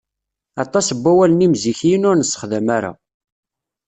[0.63, 2.91] Aṭas n wawalen imzikiyen ur nessexdam ara.